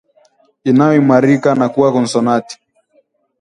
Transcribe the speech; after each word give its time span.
inayoimarika 0.63 1.55
na 1.55 1.69
kuwa 1.69 1.91
konsonanti 1.95 2.55